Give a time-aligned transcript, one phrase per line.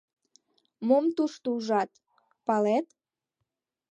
[0.87, 1.91] Мом тушто ужат,
[2.45, 2.87] палет?